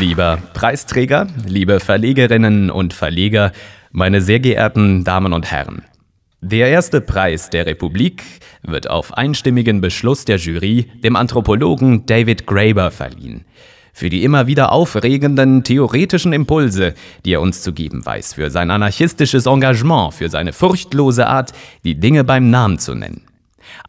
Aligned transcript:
Lieber 0.00 0.38
Preisträger, 0.54 1.26
liebe 1.46 1.78
Verlegerinnen 1.78 2.70
und 2.70 2.94
Verleger, 2.94 3.52
meine 3.92 4.22
sehr 4.22 4.40
geehrten 4.40 5.04
Damen 5.04 5.34
und 5.34 5.50
Herren. 5.50 5.82
Der 6.40 6.70
erste 6.70 7.02
Preis 7.02 7.50
der 7.50 7.66
Republik 7.66 8.22
wird 8.62 8.88
auf 8.88 9.12
einstimmigen 9.12 9.82
Beschluss 9.82 10.24
der 10.24 10.38
Jury 10.38 10.90
dem 11.04 11.16
Anthropologen 11.16 12.06
David 12.06 12.46
Graeber 12.46 12.90
verliehen. 12.90 13.44
Für 13.92 14.08
die 14.08 14.24
immer 14.24 14.46
wieder 14.46 14.72
aufregenden 14.72 15.64
theoretischen 15.64 16.32
Impulse, 16.32 16.94
die 17.26 17.34
er 17.34 17.42
uns 17.42 17.60
zu 17.60 17.74
geben 17.74 18.06
weiß, 18.06 18.32
für 18.32 18.48
sein 18.48 18.70
anarchistisches 18.70 19.44
Engagement, 19.44 20.14
für 20.14 20.30
seine 20.30 20.54
furchtlose 20.54 21.26
Art, 21.26 21.52
die 21.84 22.00
Dinge 22.00 22.24
beim 22.24 22.48
Namen 22.48 22.78
zu 22.78 22.94
nennen. 22.94 23.29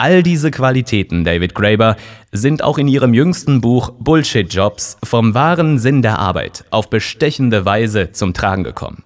All 0.03 0.23
diese 0.23 0.49
Qualitäten, 0.49 1.25
David 1.25 1.53
Graeber, 1.53 1.95
sind 2.31 2.63
auch 2.63 2.79
in 2.79 2.87
ihrem 2.87 3.13
jüngsten 3.13 3.61
Buch 3.61 3.91
Bullshit 3.99 4.51
Jobs 4.51 4.97
vom 5.03 5.35
wahren 5.35 5.77
Sinn 5.77 6.01
der 6.01 6.17
Arbeit 6.17 6.65
auf 6.71 6.89
bestechende 6.89 7.65
Weise 7.65 8.11
zum 8.11 8.33
Tragen 8.33 8.63
gekommen. 8.63 9.03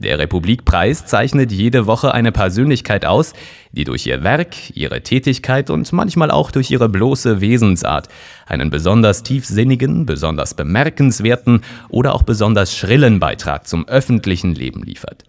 Der 0.00 0.18
Republikpreis 0.18 1.06
zeichnet 1.06 1.52
jede 1.52 1.86
Woche 1.86 2.12
eine 2.12 2.32
Persönlichkeit 2.32 3.04
aus, 3.04 3.34
die 3.70 3.84
durch 3.84 4.04
ihr 4.04 4.24
Werk, 4.24 4.74
ihre 4.74 5.02
Tätigkeit 5.02 5.70
und 5.70 5.92
manchmal 5.92 6.32
auch 6.32 6.50
durch 6.50 6.72
ihre 6.72 6.88
bloße 6.88 7.40
Wesensart 7.40 8.08
einen 8.44 8.68
besonders 8.68 9.22
tiefsinnigen, 9.22 10.06
besonders 10.06 10.54
bemerkenswerten 10.54 11.60
oder 11.88 12.16
auch 12.16 12.24
besonders 12.24 12.76
schrillen 12.76 13.20
Beitrag 13.20 13.68
zum 13.68 13.86
öffentlichen 13.86 14.56
Leben 14.56 14.82
liefert. 14.82 15.22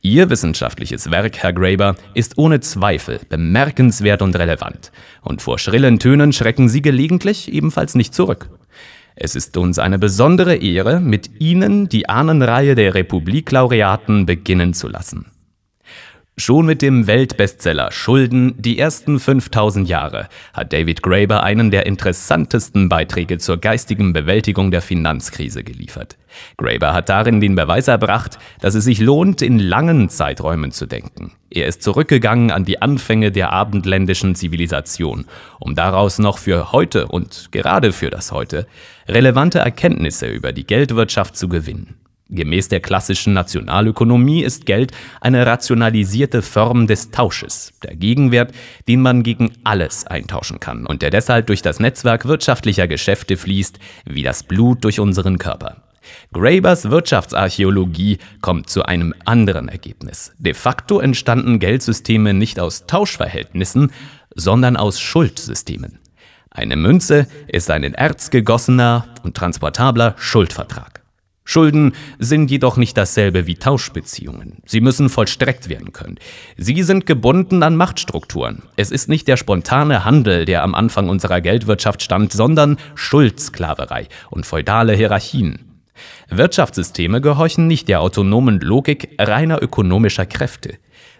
Ihr 0.00 0.30
wissenschaftliches 0.30 1.10
Werk, 1.10 1.38
Herr 1.38 1.52
Graeber, 1.52 1.96
ist 2.14 2.38
ohne 2.38 2.60
Zweifel 2.60 3.20
bemerkenswert 3.28 4.22
und 4.22 4.36
relevant, 4.38 4.92
und 5.22 5.42
vor 5.42 5.58
schrillen 5.58 5.98
Tönen 5.98 6.32
schrecken 6.32 6.68
Sie 6.68 6.82
gelegentlich 6.82 7.52
ebenfalls 7.52 7.96
nicht 7.96 8.14
zurück. 8.14 8.48
Es 9.16 9.34
ist 9.34 9.56
uns 9.56 9.80
eine 9.80 9.98
besondere 9.98 10.54
Ehre, 10.54 11.00
mit 11.00 11.40
Ihnen 11.40 11.88
die 11.88 12.08
Ahnenreihe 12.08 12.76
der 12.76 12.94
Republiklaureaten 12.94 14.24
beginnen 14.24 14.72
zu 14.72 14.86
lassen. 14.86 15.26
Schon 16.40 16.66
mit 16.66 16.82
dem 16.82 17.08
Weltbestseller 17.08 17.90
Schulden 17.90 18.54
die 18.62 18.78
ersten 18.78 19.18
5000 19.18 19.88
Jahre 19.88 20.28
hat 20.52 20.72
David 20.72 21.02
Graeber 21.02 21.42
einen 21.42 21.72
der 21.72 21.84
interessantesten 21.84 22.88
Beiträge 22.88 23.38
zur 23.38 23.56
geistigen 23.56 24.12
Bewältigung 24.12 24.70
der 24.70 24.80
Finanzkrise 24.80 25.64
geliefert. 25.64 26.16
Graeber 26.56 26.94
hat 26.94 27.08
darin 27.08 27.40
den 27.40 27.56
Beweis 27.56 27.88
erbracht, 27.88 28.38
dass 28.60 28.76
es 28.76 28.84
sich 28.84 29.00
lohnt, 29.00 29.42
in 29.42 29.58
langen 29.58 30.10
Zeiträumen 30.10 30.70
zu 30.70 30.86
denken. 30.86 31.32
Er 31.50 31.66
ist 31.66 31.82
zurückgegangen 31.82 32.52
an 32.52 32.64
die 32.64 32.80
Anfänge 32.80 33.32
der 33.32 33.52
abendländischen 33.52 34.36
Zivilisation, 34.36 35.24
um 35.58 35.74
daraus 35.74 36.20
noch 36.20 36.38
für 36.38 36.70
heute 36.70 37.08
und 37.08 37.48
gerade 37.50 37.90
für 37.92 38.10
das 38.10 38.30
Heute 38.30 38.68
relevante 39.08 39.58
Erkenntnisse 39.58 40.28
über 40.28 40.52
die 40.52 40.64
Geldwirtschaft 40.64 41.36
zu 41.36 41.48
gewinnen. 41.48 41.96
Gemäß 42.30 42.68
der 42.68 42.80
klassischen 42.80 43.32
Nationalökonomie 43.32 44.42
ist 44.42 44.66
Geld 44.66 44.92
eine 45.20 45.46
rationalisierte 45.46 46.42
Form 46.42 46.86
des 46.86 47.10
Tausches, 47.10 47.72
der 47.82 47.96
Gegenwert, 47.96 48.52
den 48.86 49.00
man 49.00 49.22
gegen 49.22 49.52
alles 49.64 50.06
eintauschen 50.06 50.60
kann 50.60 50.84
und 50.84 51.00
der 51.00 51.10
deshalb 51.10 51.46
durch 51.46 51.62
das 51.62 51.80
Netzwerk 51.80 52.26
wirtschaftlicher 52.26 52.86
Geschäfte 52.86 53.38
fließt, 53.38 53.78
wie 54.04 54.22
das 54.22 54.42
Blut 54.42 54.84
durch 54.84 55.00
unseren 55.00 55.38
Körper. 55.38 55.82
Grabers 56.32 56.90
Wirtschaftsarchäologie 56.90 58.18
kommt 58.40 58.68
zu 58.68 58.84
einem 58.84 59.14
anderen 59.24 59.68
Ergebnis. 59.68 60.32
De 60.38 60.54
facto 60.54 61.00
entstanden 61.00 61.58
Geldsysteme 61.58 62.34
nicht 62.34 62.60
aus 62.60 62.86
Tauschverhältnissen, 62.86 63.92
sondern 64.34 64.76
aus 64.76 65.00
Schuldsystemen. 65.00 65.98
Eine 66.50 66.76
Münze 66.76 67.26
ist 67.46 67.70
ein 67.70 67.84
in 67.84 67.94
Erz 67.94 68.30
gegossener 68.30 69.06
und 69.22 69.36
transportabler 69.36 70.14
Schuldvertrag. 70.18 70.97
Schulden 71.50 71.94
sind 72.18 72.50
jedoch 72.50 72.76
nicht 72.76 72.98
dasselbe 72.98 73.46
wie 73.46 73.54
Tauschbeziehungen. 73.54 74.58
Sie 74.66 74.82
müssen 74.82 75.08
vollstreckt 75.08 75.70
werden 75.70 75.94
können. 75.94 76.18
Sie 76.58 76.82
sind 76.82 77.06
gebunden 77.06 77.62
an 77.62 77.74
Machtstrukturen. 77.74 78.64
Es 78.76 78.90
ist 78.90 79.08
nicht 79.08 79.26
der 79.28 79.38
spontane 79.38 80.04
Handel, 80.04 80.44
der 80.44 80.62
am 80.62 80.74
Anfang 80.74 81.08
unserer 81.08 81.40
Geldwirtschaft 81.40 82.02
stand, 82.02 82.34
sondern 82.34 82.76
Schuldsklaverei 82.94 84.08
und 84.28 84.44
feudale 84.44 84.92
Hierarchien. 84.92 85.80
Wirtschaftssysteme 86.28 87.22
gehorchen 87.22 87.66
nicht 87.66 87.88
der 87.88 88.02
autonomen 88.02 88.60
Logik 88.60 89.16
reiner 89.18 89.62
ökonomischer 89.62 90.26
Kräfte. 90.26 90.74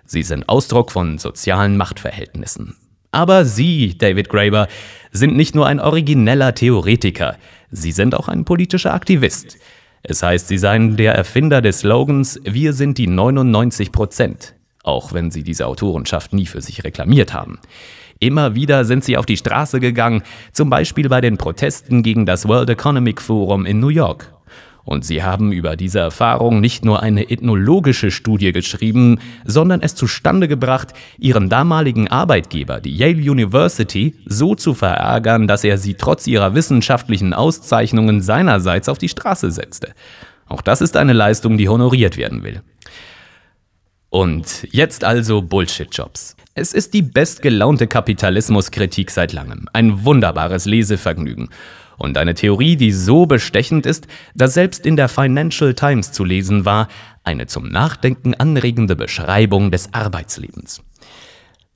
Sie 0.05 0.23
sind 0.23 0.47
Ausdruck 0.47 0.93
von 0.93 1.17
sozialen 1.17 1.79
Machtverhältnissen. 1.79 2.77
Aber 3.13 3.47
Sie, 3.47 3.97
David 3.97 4.29
Graeber, 4.29 4.69
sind 5.11 5.35
nicht 5.39 5.55
nur 5.55 5.67
ein 5.67 5.81
origineller 5.81 6.55
Theoretiker, 6.55 7.39
Sie 7.71 7.93
sind 7.93 8.15
auch 8.15 8.29
ein 8.29 8.45
politischer 8.45 8.93
Aktivist. 8.93 9.57
Es 10.03 10.23
heißt, 10.23 10.49
sie 10.49 10.59
seien 10.59 10.97
der 10.97 11.15
Erfinder 11.15 11.61
des 11.61 11.81
Slogans 11.81 12.41
Wir 12.45 12.73
sind 12.73 12.99
die 12.99 13.07
99 13.07 13.93
Prozent, 13.93 14.55
auch 14.83 15.13
wenn 15.13 15.31
sie 15.31 15.43
diese 15.43 15.67
Autorenschaft 15.67 16.33
nie 16.33 16.47
für 16.47 16.61
sich 16.61 16.85
reklamiert 16.85 17.35
haben. 17.35 17.59
Immer 18.21 18.55
wieder 18.55 18.85
sind 18.85 19.05
sie 19.05 19.17
auf 19.17 19.27
die 19.27 19.37
Straße 19.37 19.79
gegangen, 19.81 20.23
zum 20.53 20.71
Beispiel 20.71 21.09
bei 21.09 21.21
den 21.21 21.37
Protesten 21.37 22.03
gegen 22.03 22.27
das 22.27 22.49
World 22.49 22.71
Economic 22.71 23.21
Forum 23.21 23.65
in 23.65 23.79
New 23.79 23.89
York. 23.89 24.35
Und 24.89 25.05
sie 25.05 25.23
haben 25.23 25.53
über 25.53 25.77
diese 25.77 25.99
Erfahrung 25.99 26.61
nicht 26.61 26.83
nur 26.83 27.03
eine 27.03 27.29
ethnologische 27.29 28.11
Studie 28.11 28.53
geschrieben, 28.53 29.21
sondern 29.45 29.83
es 29.83 29.95
zustande 29.95 30.49
gebracht, 30.49 30.95
ihren 31.19 31.51
damaligen 31.51 32.09
Arbeitgeber, 32.09 32.81
die 32.81 32.97
Yale 32.97 33.31
University, 33.31 34.15
so 34.25 34.55
zu 34.55 34.73
verärgern, 34.73 35.47
dass 35.47 35.63
er 35.63 35.77
sie 35.77 35.93
trotz 35.93 36.27
ihrer 36.27 36.55
wissenschaftlichen 36.55 37.35
Auszeichnungen 37.35 38.23
seinerseits 38.23 38.89
auf 38.89 38.97
die 38.97 39.11
Straße 39.11 39.51
setzte. 39.51 39.93
Auch 40.47 40.63
das 40.63 40.81
ist 40.81 40.97
eine 40.97 41.13
Leistung, 41.13 41.59
die 41.59 41.69
honoriert 41.69 42.17
werden 42.17 42.43
will. 42.43 42.63
Und 44.09 44.67
jetzt 44.71 45.05
also 45.05 45.43
Bullshit-Jobs. 45.43 46.35
Es 46.55 46.73
ist 46.73 46.95
die 46.95 47.03
bestgelaunte 47.03 47.89
Kapitalismuskritik 47.89 49.11
seit 49.11 49.35
langem. 49.35 49.69
Ein 49.75 50.07
wunderbares 50.07 50.65
Lesevergnügen 50.65 51.51
und 51.99 52.17
eine 52.17 52.35
Theorie, 52.35 52.77
die 52.77 52.93
so 52.93 53.27
bestechend 53.27 53.85
ist, 53.85 54.07
dass 54.35 54.55
selbst 54.55 54.87
in 54.87 54.97
der 54.97 55.09
Financial 55.09 55.75
Times 55.75 56.13
zu 56.13 56.25
lesen 56.25 56.65
war, 56.65 56.89
eine 57.25 57.47
zum 57.47 57.69
Nachdenken 57.69 58.35
anregende 58.35 58.97
Beschreibung 58.97 59.71
des 59.71 59.93
Arbeitslebens. 59.93 60.83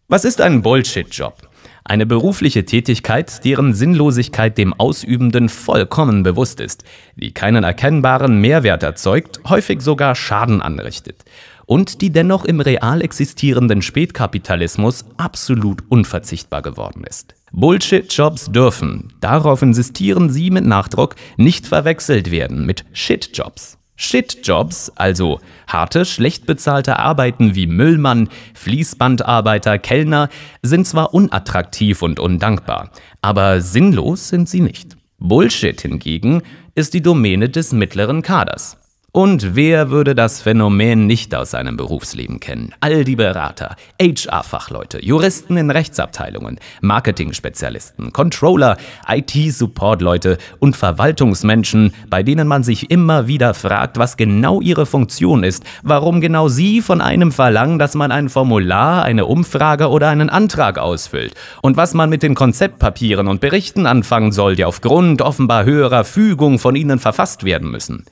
Was 0.08 0.24
ist 0.24 0.40
ein 0.40 0.62
Bullshit-Job? 0.62 1.48
Eine 1.84 2.06
berufliche 2.06 2.64
Tätigkeit, 2.64 3.44
deren 3.44 3.74
Sinnlosigkeit 3.74 4.56
dem 4.56 4.72
Ausübenden 4.72 5.48
vollkommen 5.48 6.22
bewusst 6.22 6.60
ist, 6.60 6.84
die 7.16 7.34
keinen 7.34 7.64
erkennbaren 7.64 8.40
Mehrwert 8.40 8.84
erzeugt, 8.84 9.40
häufig 9.48 9.82
sogar 9.82 10.14
Schaden 10.14 10.62
anrichtet 10.62 11.24
und 11.72 12.02
die 12.02 12.10
dennoch 12.10 12.44
im 12.44 12.60
real 12.60 13.00
existierenden 13.00 13.80
Spätkapitalismus 13.80 15.06
absolut 15.16 15.82
unverzichtbar 15.88 16.60
geworden 16.60 17.02
ist. 17.08 17.34
Bullshit-Jobs 17.50 18.52
dürfen, 18.52 19.14
darauf 19.20 19.62
insistieren 19.62 20.28
sie 20.28 20.50
mit 20.50 20.66
Nachdruck, 20.66 21.14
nicht 21.38 21.66
verwechselt 21.66 22.30
werden 22.30 22.66
mit 22.66 22.84
Shit-Jobs. 22.92 23.78
Shit-Jobs, 23.96 24.92
also 24.96 25.40
harte, 25.66 26.04
schlecht 26.04 26.44
bezahlte 26.44 26.98
Arbeiten 26.98 27.54
wie 27.54 27.66
Müllmann, 27.66 28.28
Fließbandarbeiter, 28.52 29.78
Kellner, 29.78 30.28
sind 30.60 30.86
zwar 30.86 31.14
unattraktiv 31.14 32.02
und 32.02 32.20
undankbar, 32.20 32.90
aber 33.22 33.62
sinnlos 33.62 34.28
sind 34.28 34.46
sie 34.46 34.60
nicht. 34.60 34.98
Bullshit 35.18 35.80
hingegen 35.80 36.42
ist 36.74 36.92
die 36.92 37.00
Domäne 37.00 37.48
des 37.48 37.72
mittleren 37.72 38.20
Kaders. 38.20 38.76
Und 39.14 39.54
wer 39.56 39.90
würde 39.90 40.14
das 40.14 40.40
Phänomen 40.40 41.06
nicht 41.06 41.34
aus 41.34 41.50
seinem 41.50 41.76
Berufsleben 41.76 42.40
kennen? 42.40 42.72
All 42.80 43.04
die 43.04 43.14
Berater, 43.14 43.76
HR-Fachleute, 44.00 45.04
Juristen 45.04 45.58
in 45.58 45.70
Rechtsabteilungen, 45.70 46.58
Marketing-Spezialisten, 46.80 48.14
Controller, 48.14 48.78
IT-Support-Leute 49.06 50.38
und 50.60 50.76
Verwaltungsmenschen, 50.76 51.92
bei 52.08 52.22
denen 52.22 52.48
man 52.48 52.64
sich 52.64 52.90
immer 52.90 53.26
wieder 53.26 53.52
fragt, 53.52 53.98
was 53.98 54.16
genau 54.16 54.62
ihre 54.62 54.86
Funktion 54.86 55.44
ist, 55.44 55.62
warum 55.82 56.22
genau 56.22 56.48
sie 56.48 56.80
von 56.80 57.02
einem 57.02 57.32
verlangen, 57.32 57.78
dass 57.78 57.94
man 57.94 58.12
ein 58.12 58.30
Formular, 58.30 59.02
eine 59.02 59.26
Umfrage 59.26 59.90
oder 59.90 60.08
einen 60.08 60.30
Antrag 60.30 60.78
ausfüllt 60.78 61.34
und 61.60 61.76
was 61.76 61.92
man 61.92 62.08
mit 62.08 62.22
den 62.22 62.34
Konzeptpapieren 62.34 63.28
und 63.28 63.42
Berichten 63.42 63.84
anfangen 63.84 64.32
soll, 64.32 64.56
die 64.56 64.64
aufgrund 64.64 65.20
offenbar 65.20 65.66
höherer 65.66 66.04
Fügung 66.04 66.58
von 66.58 66.74
ihnen 66.76 66.98
verfasst 66.98 67.44
werden 67.44 67.70
müssen. 67.70 68.06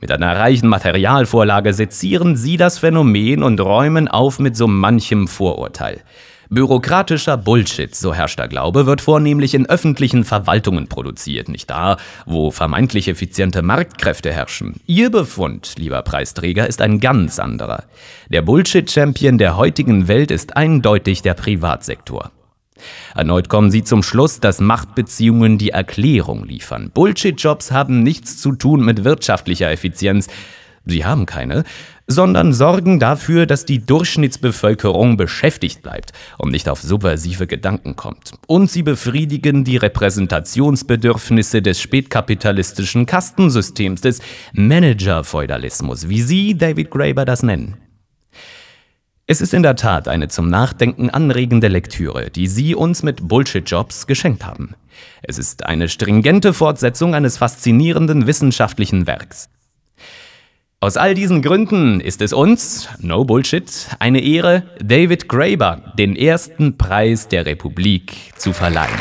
Mit 0.00 0.10
einer 0.10 0.36
reichen 0.36 0.68
Materialvorlage 0.68 1.72
sezieren 1.72 2.36
sie 2.36 2.56
das 2.56 2.78
Phänomen 2.78 3.42
und 3.42 3.60
räumen 3.60 4.08
auf 4.08 4.38
mit 4.38 4.56
so 4.56 4.66
manchem 4.66 5.28
Vorurteil. 5.28 6.02
Bürokratischer 6.50 7.36
Bullshit, 7.36 7.94
so 7.94 8.14
herrscht 8.14 8.38
der 8.38 8.48
Glaube, 8.48 8.86
wird 8.86 9.00
vornehmlich 9.00 9.54
in 9.54 9.66
öffentlichen 9.66 10.24
Verwaltungen 10.24 10.88
produziert, 10.88 11.48
nicht 11.48 11.70
da, 11.70 11.96
wo 12.26 12.50
vermeintlich 12.50 13.08
effiziente 13.08 13.62
Marktkräfte 13.62 14.30
herrschen. 14.30 14.80
Ihr 14.86 15.10
Befund, 15.10 15.74
lieber 15.78 16.02
Preisträger, 16.02 16.66
ist 16.66 16.82
ein 16.82 17.00
ganz 17.00 17.38
anderer. 17.38 17.84
Der 18.28 18.42
Bullshit-Champion 18.42 19.38
der 19.38 19.56
heutigen 19.56 20.06
Welt 20.06 20.30
ist 20.30 20.56
eindeutig 20.56 21.22
der 21.22 21.34
Privatsektor. 21.34 22.30
Erneut 23.14 23.48
kommen 23.48 23.70
sie 23.70 23.84
zum 23.84 24.02
Schluss, 24.02 24.40
dass 24.40 24.60
Machtbeziehungen 24.60 25.58
die 25.58 25.70
Erklärung 25.70 26.44
liefern. 26.44 26.90
Bullshit-Jobs 26.92 27.70
haben 27.72 28.02
nichts 28.02 28.38
zu 28.38 28.52
tun 28.52 28.84
mit 28.84 29.04
wirtschaftlicher 29.04 29.70
Effizienz. 29.70 30.28
Sie 30.86 31.04
haben 31.04 31.24
keine, 31.24 31.64
sondern 32.06 32.52
sorgen 32.52 33.00
dafür, 33.00 33.46
dass 33.46 33.64
die 33.64 33.84
Durchschnittsbevölkerung 33.84 35.16
beschäftigt 35.16 35.82
bleibt 35.82 36.12
und 36.38 36.50
nicht 36.50 36.68
auf 36.68 36.82
subversive 36.82 37.46
Gedanken 37.46 37.96
kommt. 37.96 38.32
Und 38.46 38.70
sie 38.70 38.82
befriedigen 38.82 39.64
die 39.64 39.78
Repräsentationsbedürfnisse 39.78 41.62
des 41.62 41.80
spätkapitalistischen 41.80 43.06
Kastensystems, 43.06 44.02
des 44.02 44.20
Managerfeudalismus, 44.52 46.08
wie 46.08 46.22
Sie, 46.22 46.56
David 46.56 46.90
Graeber, 46.90 47.24
das 47.24 47.42
nennen. 47.42 47.83
Es 49.26 49.40
ist 49.40 49.54
in 49.54 49.62
der 49.62 49.74
Tat 49.74 50.06
eine 50.06 50.28
zum 50.28 50.50
Nachdenken 50.50 51.08
anregende 51.08 51.68
Lektüre, 51.68 52.30
die 52.30 52.46
Sie 52.46 52.74
uns 52.74 53.02
mit 53.02 53.26
Bullshit-Jobs 53.26 54.06
geschenkt 54.06 54.44
haben. 54.44 54.74
Es 55.22 55.38
ist 55.38 55.64
eine 55.64 55.88
stringente 55.88 56.52
Fortsetzung 56.52 57.14
eines 57.14 57.38
faszinierenden 57.38 58.26
wissenschaftlichen 58.26 59.06
Werks. 59.06 59.48
Aus 60.80 60.98
all 60.98 61.14
diesen 61.14 61.40
Gründen 61.40 62.00
ist 62.00 62.20
es 62.20 62.34
uns, 62.34 62.90
no 62.98 63.24
Bullshit, 63.24 63.88
eine 63.98 64.20
Ehre, 64.20 64.64
David 64.78 65.26
Graeber 65.26 65.94
den 65.98 66.16
ersten 66.16 66.76
Preis 66.76 67.26
der 67.26 67.46
Republik 67.46 68.34
zu 68.36 68.52
verleihen. 68.52 68.92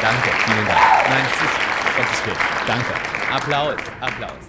Danke, 0.00 0.28
vielen 0.46 0.66
Dank. 0.68 0.78
Nein, 1.08 1.24
es 1.26 1.42
ist, 1.42 1.96
Gottes 1.96 2.26
Willen. 2.26 2.36
Danke. 2.68 2.94
Applaus, 3.34 3.80
Applaus. 4.00 4.47